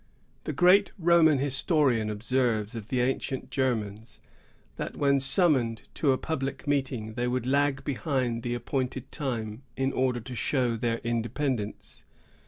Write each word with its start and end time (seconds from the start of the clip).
The 0.45 0.51
great 0.51 0.91
Roman 0.97 1.37
historian 1.37 2.09
observes 2.09 2.73
of 2.73 2.87
the 2.87 3.01
ancient 3.01 3.51
Germans, 3.51 4.19
that 4.77 4.95
when 4.95 5.19
summoned 5.19 5.83
to 5.93 6.11
a 6.11 6.17
public 6.17 6.65
meeting, 6.65 7.13
they 7.13 7.27
would 7.27 7.45
lag 7.45 7.83
behind 7.83 8.41
the 8.41 8.55
appointed 8.55 9.11
time 9.11 9.61
in 9.77 9.93
order 9.93 10.19
to 10.19 10.33
show 10.35 10.75
their 10.75 10.97
independence. 11.03 12.03